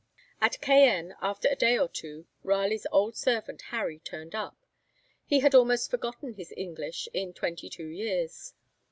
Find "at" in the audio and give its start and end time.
0.41-0.59